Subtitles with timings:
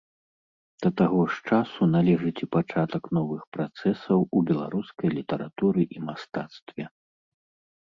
[0.85, 6.83] Да таго ж часу належыць і пачатак новых працэсаў у беларускай літаратуры і мастацтве.